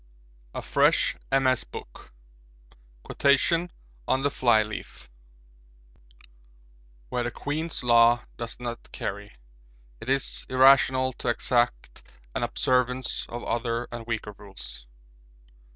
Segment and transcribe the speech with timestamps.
[0.55, 1.63] A FRESH MS.
[1.63, 2.11] BOOK
[3.03, 3.69] Quotations
[4.07, 5.11] on the Flyleaf
[7.09, 9.35] 'Where the (Queen's) Law does not carry
[9.99, 12.01] it is irrational to exact
[12.33, 14.87] an observance of other and weaker rules.'